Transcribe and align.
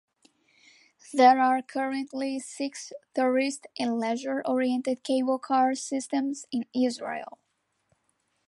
There 1.13 1.39
are 1.39 1.61
currently 1.61 2.39
six 2.39 2.91
tourist 3.13 3.67
and 3.77 3.99
leisure 3.99 4.41
oriented 4.47 5.03
cable 5.03 5.37
car 5.37 5.75
systems 5.75 6.47
in 6.51 6.65
Israel. 6.73 7.37